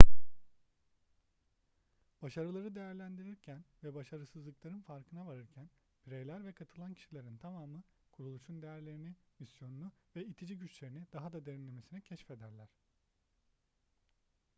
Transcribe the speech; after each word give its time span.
başarıları 2.21 2.75
değerlendirirken 2.75 3.63
ve 3.83 3.93
başarısızlıkların 3.95 4.81
farkına 4.81 5.27
varırken 5.27 5.69
bireyler 6.05 6.45
ve 6.45 6.53
katılan 6.53 6.93
kişilerin 6.93 7.37
tamamı 7.37 7.83
kuruluşun 8.11 8.61
değerlerini 8.61 9.15
misyonunu 9.39 9.91
ve 10.15 10.25
itici 10.25 10.57
güçlerini 10.57 11.05
daha 11.13 11.33
da 11.33 11.45
derinlemesine 11.45 12.01
keşfederler 12.01 12.69